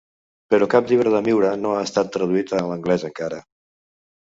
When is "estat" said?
1.91-2.13